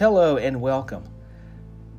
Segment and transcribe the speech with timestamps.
[0.00, 1.04] Hello and welcome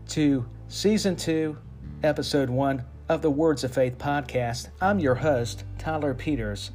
[0.08, 1.56] to Season 2,
[2.02, 4.70] Episode 1 of the Words of Faith podcast.
[4.82, 6.72] I'm your host, Tyler Peters,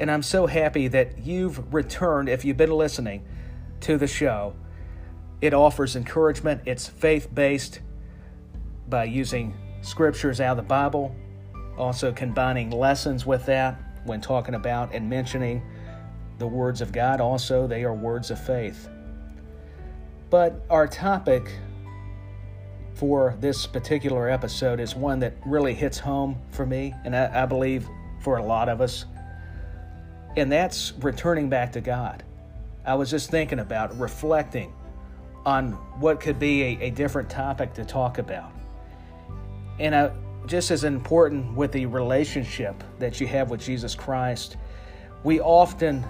[0.00, 3.24] and I'm so happy that you've returned, if you've been listening
[3.82, 4.54] to the show.
[5.40, 7.78] It offers encouragement, it's faith based
[8.88, 11.14] by using scriptures out of the Bible,
[11.78, 15.62] also combining lessons with that when talking about and mentioning
[16.40, 17.20] the words of God.
[17.20, 18.88] Also, they are words of faith.
[20.30, 21.48] But our topic
[22.94, 27.46] for this particular episode is one that really hits home for me, and I, I,
[27.46, 27.88] believe
[28.20, 29.06] for a lot of us,
[30.36, 32.22] and that's returning back to God.
[32.84, 34.72] I was just thinking about reflecting
[35.46, 38.52] on what could be a, a different topic to talk about.
[39.78, 40.10] And I,
[40.46, 44.56] just as important with the relationship that you have with Jesus Christ,
[45.24, 46.04] we often,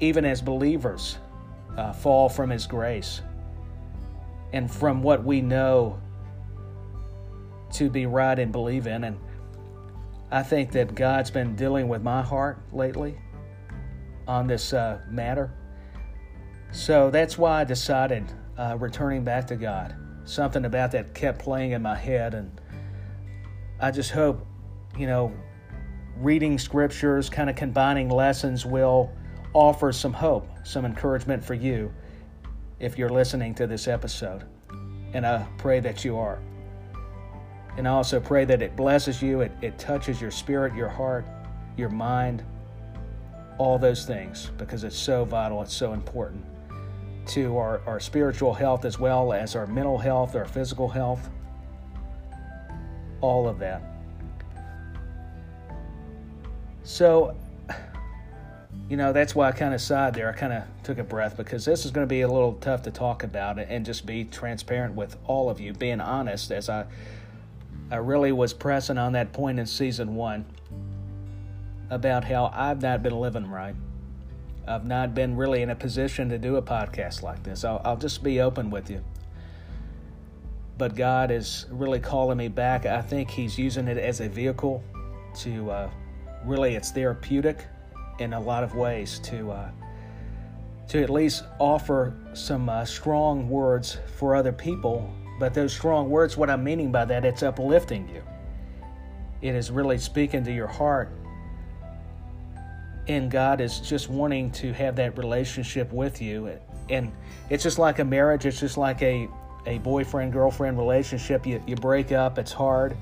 [0.00, 1.18] even as believers,
[1.76, 3.22] uh, fall from His grace
[4.52, 6.00] and from what we know
[7.72, 9.04] to be right and believe in.
[9.04, 9.18] And
[10.30, 13.16] I think that God's been dealing with my heart lately
[14.26, 15.52] on this uh, matter.
[16.72, 19.94] So that's why I decided uh, returning back to God.
[20.24, 22.34] Something about that kept playing in my head.
[22.34, 22.60] And
[23.80, 24.46] I just hope,
[24.96, 25.32] you know,
[26.16, 29.10] reading scriptures, kind of combining lessons will
[29.52, 31.92] offer some hope, some encouragement for you
[32.78, 34.44] if you're listening to this episode.
[35.12, 36.40] And I pray that you are.
[37.76, 41.26] And I also pray that it blesses you, it, it touches your spirit, your heart,
[41.76, 42.44] your mind,
[43.58, 46.44] all those things, because it's so vital, it's so important
[47.26, 51.30] to our, our spiritual health as well as our mental health, our physical health,
[53.20, 53.82] all of that.
[56.82, 57.36] So,
[58.90, 60.28] you know, that's why I kind of sighed there.
[60.28, 62.82] I kind of took a breath because this is going to be a little tough
[62.82, 66.86] to talk about and just be transparent with all of you, being honest as I
[67.92, 70.44] I really was pressing on that point in season 1
[71.90, 73.74] about how I've not been living right.
[74.66, 77.64] I've not been really in a position to do a podcast like this.
[77.64, 79.04] I'll, I'll just be open with you.
[80.78, 82.86] But God is really calling me back.
[82.86, 84.82] I think He's using it as a vehicle
[85.38, 85.90] to uh,
[86.44, 87.66] really, it's therapeutic
[88.20, 89.70] in a lot of ways to uh,
[90.88, 95.12] to at least offer some uh, strong words for other people.
[95.38, 98.22] But those strong words, what I'm meaning by that, it's uplifting you.
[99.40, 101.12] It is really speaking to your heart.
[103.06, 106.58] And God is just wanting to have that relationship with you.
[106.90, 107.12] And
[107.48, 109.28] it's just like a marriage, it's just like a,
[109.66, 111.46] a boyfriend girlfriend relationship.
[111.46, 112.96] You, you break up, it's hard.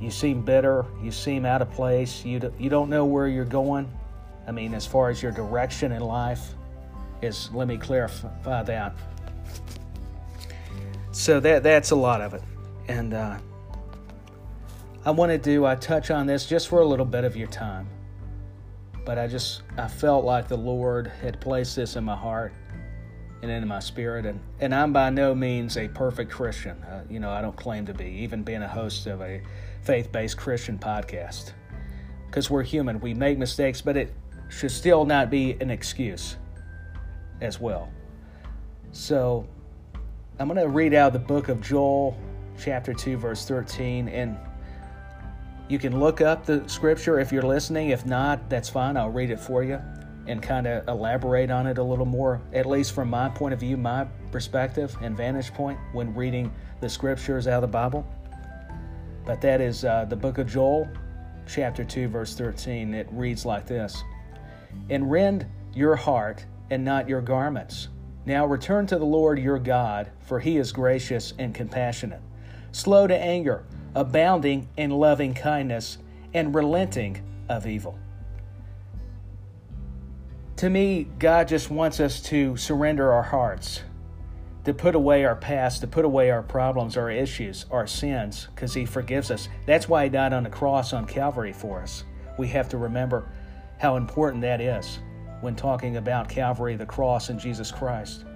[0.00, 3.88] You seem bitter, you seem out of place, you, you don't know where you're going.
[4.46, 6.54] I mean, as far as your direction in life
[7.22, 8.94] is, let me clarify that.
[11.12, 12.42] So that that's a lot of it,
[12.86, 13.36] and uh,
[15.04, 17.88] I wanted to uh, touch on this just for a little bit of your time.
[19.04, 22.52] But I just I felt like the Lord had placed this in my heart
[23.42, 26.80] and in my spirit, and and I'm by no means a perfect Christian.
[26.84, 29.42] Uh, you know, I don't claim to be, even being a host of a
[29.82, 31.54] faith-based Christian podcast,
[32.26, 33.00] because we're human.
[33.00, 34.14] We make mistakes, but it
[34.50, 36.36] should still not be an excuse
[37.40, 37.88] as well.
[38.92, 39.46] So
[40.38, 42.18] I'm going to read out the book of Joel,
[42.58, 44.08] chapter 2, verse 13.
[44.08, 44.36] And
[45.68, 47.90] you can look up the scripture if you're listening.
[47.90, 48.96] If not, that's fine.
[48.96, 49.80] I'll read it for you
[50.26, 53.60] and kind of elaborate on it a little more, at least from my point of
[53.60, 58.06] view, my perspective and vantage point when reading the scriptures out of the Bible.
[59.24, 60.88] But that is uh, the book of Joel,
[61.46, 62.94] chapter 2, verse 13.
[62.94, 64.02] It reads like this
[64.88, 67.88] and rend your heart and not your garments.
[68.26, 72.20] Now return to the Lord your God, for he is gracious and compassionate,
[72.72, 73.64] slow to anger,
[73.94, 75.98] abounding in loving kindness,
[76.34, 77.98] and relenting of evil.
[80.56, 83.80] To me, God just wants us to surrender our hearts,
[84.64, 88.74] to put away our past, to put away our problems, our issues, our sins, because
[88.74, 89.48] He forgives us.
[89.64, 92.04] That's why He died on the cross on Calvary for us.
[92.38, 93.26] We have to remember
[93.80, 94.98] how important that is
[95.40, 98.26] when talking about Calvary, the cross, and Jesus Christ.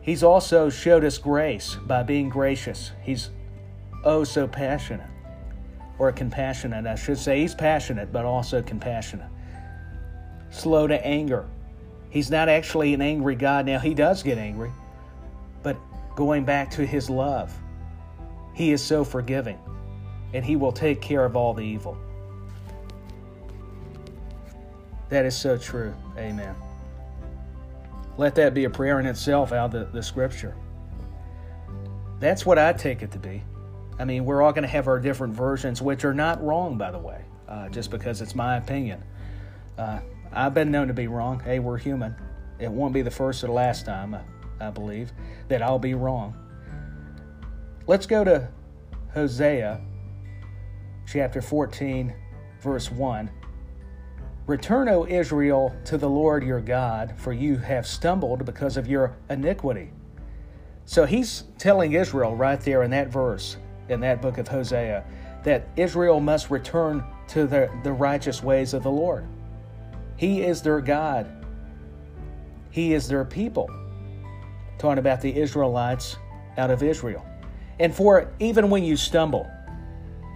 [0.00, 2.92] He's also showed us grace by being gracious.
[3.02, 3.30] He's
[4.04, 5.10] oh so passionate,
[5.98, 7.40] or compassionate, I should say.
[7.40, 9.28] He's passionate, but also compassionate.
[10.50, 11.44] Slow to anger.
[12.10, 13.66] He's not actually an angry God.
[13.66, 14.70] Now, he does get angry,
[15.64, 15.76] but
[16.14, 17.52] going back to his love,
[18.54, 19.58] he is so forgiving,
[20.32, 21.98] and he will take care of all the evil.
[25.08, 25.94] That is so true.
[26.16, 26.54] Amen.
[28.16, 30.54] Let that be a prayer in itself out of the, the scripture.
[32.20, 33.42] That's what I take it to be.
[33.98, 36.90] I mean, we're all going to have our different versions, which are not wrong, by
[36.90, 39.02] the way, uh, just because it's my opinion.
[39.76, 40.00] Uh,
[40.32, 41.40] I've been known to be wrong.
[41.40, 42.14] Hey, we're human.
[42.58, 44.22] It won't be the first or the last time, I,
[44.60, 45.12] I believe,
[45.48, 46.36] that I'll be wrong.
[47.86, 48.48] Let's go to
[49.14, 49.80] Hosea
[51.06, 52.12] chapter 14,
[52.60, 53.30] verse 1.
[54.48, 59.14] Return, O Israel, to the Lord your God, for you have stumbled because of your
[59.28, 59.90] iniquity.
[60.86, 63.58] So he's telling Israel right there in that verse,
[63.90, 65.04] in that book of Hosea,
[65.44, 69.26] that Israel must return to the, the righteous ways of the Lord.
[70.16, 71.26] He is their God,
[72.70, 73.68] He is their people.
[74.78, 76.16] Talking about the Israelites
[76.56, 77.26] out of Israel.
[77.80, 79.46] And for even when you stumble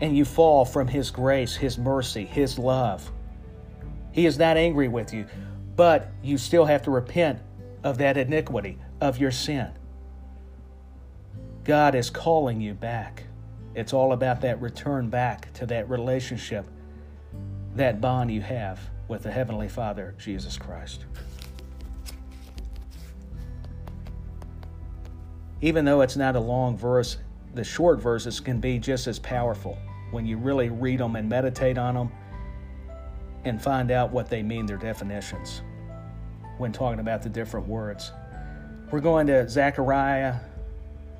[0.02, 3.10] and you fall from His grace, His mercy, His love,
[4.12, 5.26] He is not angry with you,
[5.74, 7.40] but you still have to repent
[7.82, 9.70] of that iniquity, of your sin.
[11.64, 13.24] God is calling you back.
[13.74, 16.66] It's all about that return back to that relationship,
[17.74, 18.78] that bond you have
[19.08, 21.06] with the Heavenly Father, Jesus Christ.
[25.62, 27.18] Even though it's not a long verse,
[27.54, 29.78] the short verses can be just as powerful
[30.10, 32.10] when you really read them and meditate on them
[33.44, 35.62] and find out what they mean, their definitions,
[36.58, 38.12] when talking about the different words.
[38.90, 40.36] We're going to Zechariah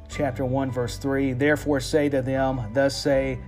[0.09, 1.33] chapter 1, verse 3.
[1.33, 3.39] Therefore say to them, Thus say,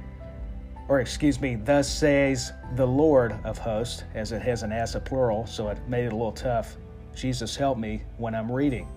[0.89, 5.01] or excuse me, thus says the Lord of hosts, as it has an as a
[5.01, 6.77] plural, so it made it a little tough.
[7.15, 8.89] Jesus help me when I'm reading.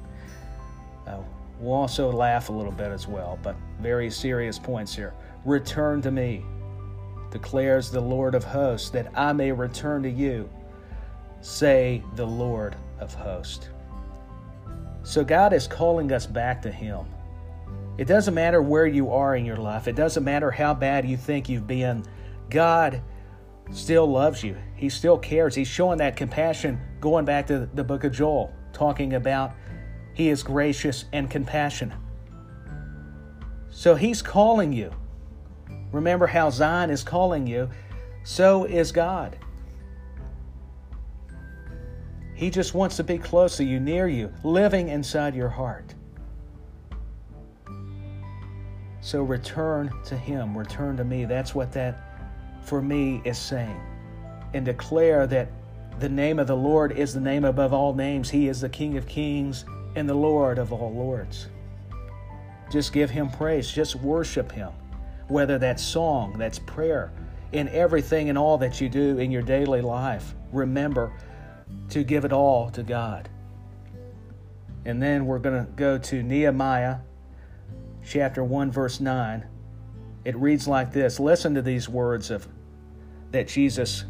[1.05, 1.19] Uh,
[1.59, 5.13] we'll also laugh a little bit as well, but very serious points here.
[5.45, 6.43] Return to me,
[7.31, 10.49] declares the Lord of hosts, that I may return to you,
[11.41, 13.69] say the Lord of hosts.
[15.03, 17.05] So God is calling us back to Him.
[17.97, 21.17] It doesn't matter where you are in your life, it doesn't matter how bad you
[21.17, 22.03] think you've been.
[22.49, 23.01] God
[23.71, 25.55] still loves you, He still cares.
[25.55, 29.53] He's showing that compassion going back to the book of Joel, talking about
[30.13, 31.97] He is gracious and compassionate.
[33.69, 34.91] So He's calling you.
[35.91, 37.69] Remember how Zion is calling you,
[38.23, 39.37] so is God.
[42.33, 45.95] He just wants to be close to you, near you, living inside your heart.
[49.01, 51.25] So return to Him, return to me.
[51.25, 51.97] That's what that
[52.61, 53.81] for me is saying.
[54.53, 55.49] And declare that
[55.99, 58.29] the name of the Lord is the name above all names.
[58.29, 61.47] He is the King of kings and the Lord of all lords.
[62.69, 64.71] Just give Him praise, just worship Him.
[65.27, 67.11] Whether that's song, that's prayer,
[67.51, 71.13] in everything and all that you do in your daily life, remember
[71.89, 73.29] to give it all to God.
[74.85, 76.97] And then we're going to go to Nehemiah
[78.07, 79.45] chapter 1 verse 9
[80.23, 82.47] it reads like this listen to these words of
[83.31, 84.05] that jesus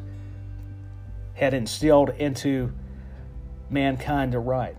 [1.34, 2.72] had instilled into
[3.72, 4.78] mankind to write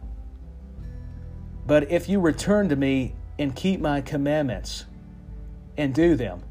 [1.67, 4.85] but if you return to me and keep my commandments
[5.79, 6.43] and do them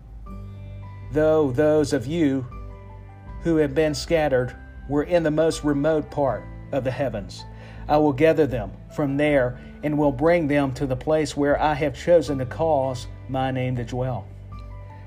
[1.11, 2.45] though those of you
[3.43, 4.55] who have been scattered
[4.89, 7.43] were in the most remote part of the heavens
[7.87, 11.73] I will gather them from there and will bring them to the place where I
[11.75, 14.27] have chosen to cause my name to dwell.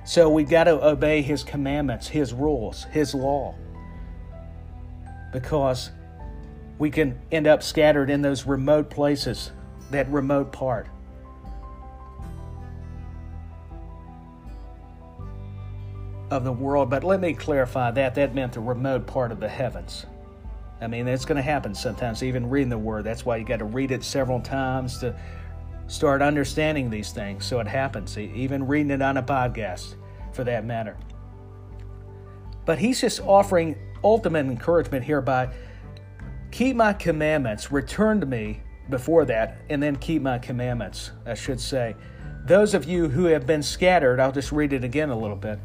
[0.04, 3.54] So we got to obey his commandments, his rules, his law.
[5.32, 5.90] Because
[6.78, 9.52] we can end up scattered in those remote places,
[9.90, 10.86] that remote part.
[16.30, 18.14] Of the world, but let me clarify that.
[18.14, 20.06] That meant the remote part of the heavens.
[20.80, 23.04] I mean, it's going to happen sometimes, even reading the Word.
[23.04, 25.18] That's why you got to read it several times to
[25.88, 29.96] start understanding these things so it happens, even reading it on a podcast
[30.32, 30.96] for that matter.
[32.64, 35.52] But he's just offering ultimate encouragement here by
[36.52, 41.60] keep my commandments, return to me before that, and then keep my commandments, I should
[41.60, 41.96] say.
[42.46, 45.58] Those of you who have been scattered, I'll just read it again a little bit.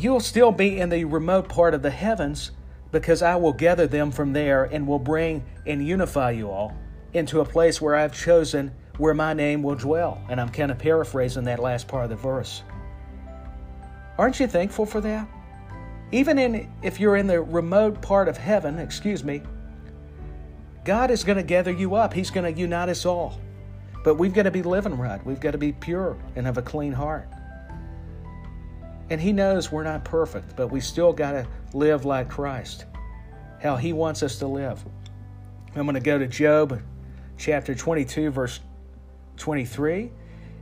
[0.00, 2.52] You'll still be in the remote part of the heavens
[2.90, 6.74] because I will gather them from there and will bring and unify you all
[7.12, 10.18] into a place where I've chosen where my name will dwell.
[10.30, 12.62] And I'm kind of paraphrasing that last part of the verse.
[14.16, 15.28] Aren't you thankful for that?
[16.12, 19.42] Even in if you're in the remote part of heaven, excuse me,
[20.82, 22.14] God is going to gather you up.
[22.14, 23.38] He's going to unite us all.
[24.02, 25.22] But we've got to be living right.
[25.26, 27.28] We've got to be pure and have a clean heart.
[29.10, 32.86] And He knows we're not perfect, but we still got to live like Christ,
[33.60, 34.82] how He wants us to live.
[35.76, 36.80] I'm going to go to Job
[37.36, 38.60] chapter 22, verse
[39.36, 40.10] 23.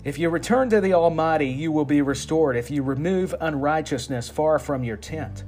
[0.05, 4.59] If you return to the Almighty, you will be restored if you remove unrighteousness far
[4.59, 5.45] from your tent.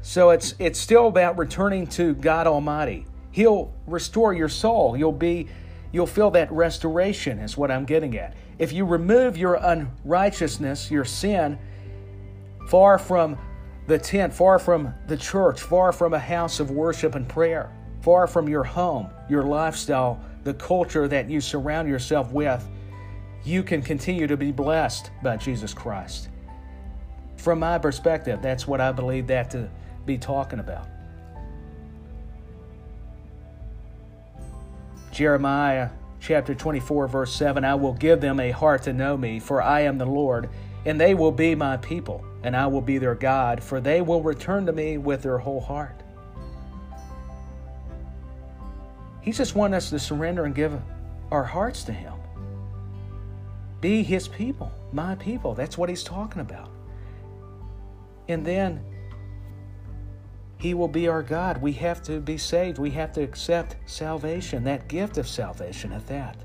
[0.00, 3.06] So it's it's still about returning to God Almighty.
[3.32, 4.96] He'll restore your soul.
[4.96, 5.48] You'll be
[5.90, 8.36] you'll feel that restoration is what I'm getting at.
[8.58, 11.58] If you remove your unrighteousness, your sin
[12.68, 13.38] far from
[13.86, 17.70] the tent, far from the church, far from a house of worship and prayer,
[18.00, 22.66] far from your home, your lifestyle, the culture that you surround yourself with,
[23.44, 26.28] you can continue to be blessed by Jesus Christ.
[27.36, 29.68] From my perspective, that's what I believe that to
[30.04, 30.88] be talking about.
[35.12, 39.62] Jeremiah chapter 24, verse 7 I will give them a heart to know me, for
[39.62, 40.48] I am the Lord,
[40.84, 44.22] and they will be my people, and I will be their God, for they will
[44.22, 46.02] return to me with their whole heart.
[49.20, 50.80] He just wants us to surrender and give
[51.32, 52.12] our hearts to Him.
[53.80, 55.54] Be His people, my people.
[55.54, 56.70] That's what He's talking about.
[58.28, 58.84] And then
[60.58, 61.60] he will be our God.
[61.60, 62.78] We have to be saved.
[62.78, 66.36] We have to accept salvation, that gift of salvation at that.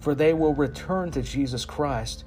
[0.00, 2.24] For they will return to Jesus Christ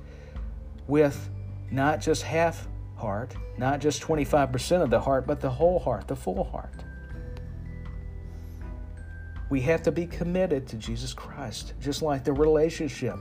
[0.87, 1.29] with
[1.71, 6.15] not just half heart, not just 25% of the heart, but the whole heart, the
[6.15, 6.83] full heart.
[9.49, 13.17] We have to be committed to Jesus Christ, just like the relationship,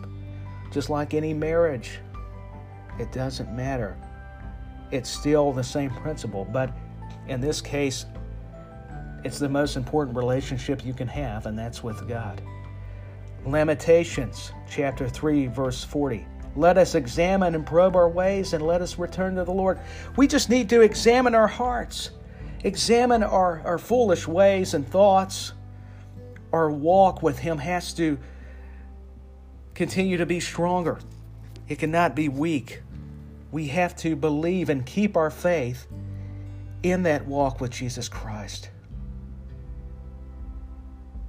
[0.71, 2.00] just like any marriage.
[2.99, 3.97] It doesn't matter.
[4.90, 6.73] It's still the same principle, but
[7.29, 8.07] in this case,
[9.25, 12.40] it's the most important relationship you can have, and that's with God.
[13.45, 16.26] Lamentations chapter 3, verse 40.
[16.57, 19.79] Let us examine and probe our ways and let us return to the Lord.
[20.17, 22.11] We just need to examine our hearts,
[22.64, 25.52] examine our, our foolish ways and thoughts.
[26.52, 28.19] Our walk with Him has to
[29.75, 30.99] continue to be stronger,
[31.69, 32.83] it cannot be weak.
[33.52, 35.87] We have to believe and keep our faith
[36.82, 38.70] in that walk with Jesus Christ.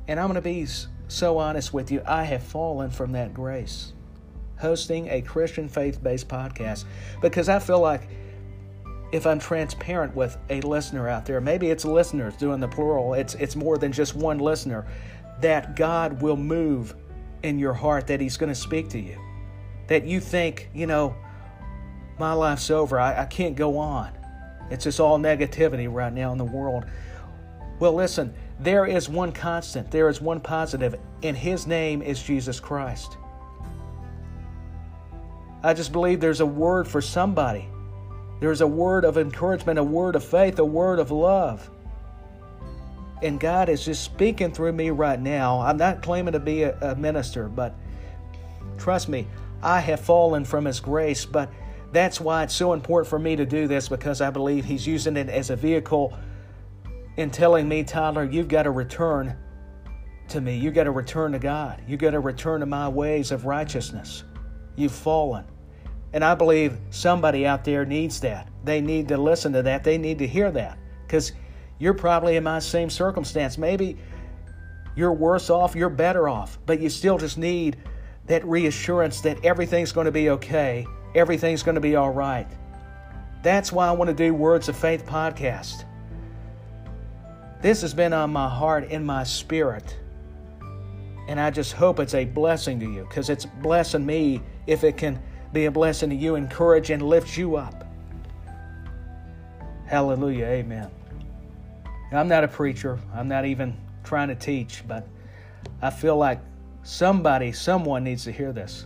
[0.07, 0.67] And I'm going to be
[1.07, 3.93] so honest with you, I have fallen from that grace
[4.61, 6.85] hosting a Christian faith based podcast
[7.19, 8.07] because I feel like
[9.11, 13.33] if I'm transparent with a listener out there, maybe it's listeners doing the plural, it's,
[13.35, 14.87] it's more than just one listener,
[15.41, 16.95] that God will move
[17.43, 19.17] in your heart, that He's going to speak to you.
[19.87, 21.15] That you think, you know,
[22.19, 24.11] my life's over, I, I can't go on.
[24.69, 26.85] It's just all negativity right now in the world.
[27.79, 32.59] Well, listen, there is one constant, there is one positive, and His name is Jesus
[32.59, 33.17] Christ.
[35.63, 37.67] I just believe there's a word for somebody.
[38.39, 41.69] There's a word of encouragement, a word of faith, a word of love.
[43.21, 45.61] And God is just speaking through me right now.
[45.61, 47.75] I'm not claiming to be a, a minister, but
[48.79, 49.27] trust me,
[49.61, 51.51] I have fallen from His grace, but
[51.91, 55.17] that's why it's so important for me to do this because I believe He's using
[55.17, 56.17] it as a vehicle
[57.17, 59.35] in telling me, Tyler, you've got to return
[60.29, 60.57] to me.
[60.57, 61.81] You've got to return to God.
[61.87, 64.23] You've got to return to my ways of righteousness.
[64.75, 65.45] You've fallen.
[66.13, 68.47] And I believe somebody out there needs that.
[68.63, 69.83] They need to listen to that.
[69.83, 71.33] They need to hear that because
[71.79, 73.57] you're probably in my same circumstance.
[73.57, 73.97] Maybe
[74.95, 77.77] you're worse off, you're better off, but you still just need
[78.27, 82.47] that reassurance that everything's going to be okay everything's going to be all right.
[83.43, 85.85] That's why I want to do Words of Faith podcast.
[87.61, 89.97] This has been on my heart, in my spirit.
[91.27, 94.97] And I just hope it's a blessing to you because it's blessing me if it
[94.97, 95.21] can
[95.53, 97.85] be a blessing to you, encourage and lift you up.
[99.85, 100.45] Hallelujah.
[100.45, 100.89] Amen.
[102.11, 102.99] I'm not a preacher.
[103.13, 105.07] I'm not even trying to teach, but
[105.81, 106.39] I feel like
[106.83, 108.85] somebody, someone needs to hear this.